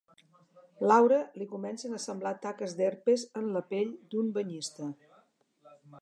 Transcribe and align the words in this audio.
Laura 0.91 1.17
li 1.41 1.47
comencen 1.51 1.93
a 1.97 2.01
semblar 2.07 2.33
taques 2.47 2.75
d'herpes 2.79 3.29
en 3.43 3.53
la 3.59 3.65
pell 3.75 3.95
d'un 4.15 4.33
banyista. 4.39 4.93